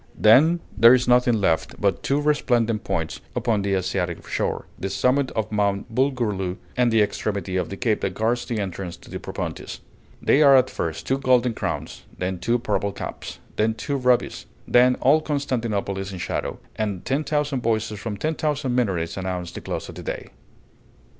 Then 0.17 0.61
there 0.75 0.95
is 0.95 1.07
nothing 1.07 1.35
left 1.39 1.79
but 1.79 2.01
two 2.01 2.19
resplendent 2.19 2.83
points 2.83 3.21
upon 3.35 3.61
the 3.61 3.75
Asiatic 3.75 4.27
shore, 4.27 4.65
the 4.79 4.89
summit 4.89 5.29
of 5.33 5.51
Mount 5.51 5.93
Bulgurlu, 5.93 6.57
and 6.75 6.91
the 6.91 7.03
extremity 7.03 7.55
of 7.55 7.69
the 7.69 7.77
cape 7.77 8.01
that 8.01 8.15
guards 8.15 8.43
the 8.45 8.57
entrance 8.57 8.97
to 8.97 9.11
the 9.11 9.19
Propontis; 9.19 9.79
they 10.19 10.41
are 10.41 10.55
at 10.57 10.71
first 10.71 11.05
two 11.05 11.19
golden 11.19 11.53
crowns, 11.53 12.01
then 12.17 12.39
two 12.39 12.57
purple 12.57 12.91
caps, 12.91 13.37
then 13.57 13.75
two 13.75 13.95
rubies; 13.95 14.47
then 14.67 14.95
all 15.01 15.21
Constantinople 15.21 15.99
is 15.99 16.11
in 16.11 16.17
shadow, 16.17 16.57
and 16.75 17.05
ten 17.05 17.23
thousand 17.23 17.61
voices 17.61 17.99
from 17.99 18.17
ten 18.17 18.33
thousand 18.33 18.73
minarets 18.73 19.17
announce 19.17 19.51
the 19.51 19.61
close 19.61 19.87
of 19.87 19.93
the 19.93 20.01
day. 20.01 20.29